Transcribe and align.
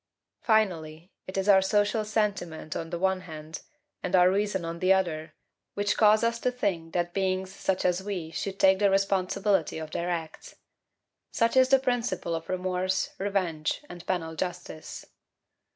Finally, 0.41 1.11
it 1.27 1.37
is 1.37 1.47
our 1.47 1.61
social 1.61 2.03
sentiment 2.03 2.75
on 2.75 2.89
the 2.89 2.97
one 2.97 3.21
hand, 3.21 3.61
and 4.01 4.15
our 4.15 4.31
reason 4.31 4.65
on 4.65 4.79
the 4.79 4.91
other, 4.91 5.35
which 5.75 5.95
cause 5.95 6.23
us 6.23 6.39
to 6.39 6.49
think 6.49 6.91
that 6.91 7.13
beings 7.13 7.53
such 7.53 7.85
as 7.85 8.01
we 8.01 8.31
should 8.31 8.59
take 8.59 8.79
the 8.79 8.89
responsibility 8.89 9.77
of 9.77 9.91
their 9.91 10.09
acts. 10.09 10.55
Such 11.31 11.55
is 11.55 11.69
the 11.69 11.77
principle 11.77 12.33
of 12.33 12.49
remorse, 12.49 13.11
revenge, 13.19 13.83
and 13.89 14.03
penal 14.07 14.35
justice. 14.35 15.05